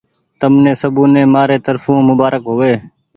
تمني 0.39 0.73
سبوني 0.81 1.23
مآري 1.33 1.57
ترڦو 1.65 1.91
مبآرڪ 2.07 2.43
هووي۔ 2.51 2.73